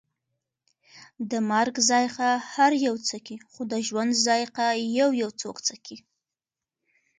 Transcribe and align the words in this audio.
د 1.31 1.31
مرګ 1.51 1.75
ذائقه 1.89 2.29
هر 2.53 2.71
یو 2.85 2.95
څکي، 3.07 3.37
خو 3.51 3.61
د 3.71 3.73
ژوند 3.87 4.11
ذائقه 4.25 4.67
یویو 4.97 5.29
څوک 5.41 5.57
څکي 5.67 5.97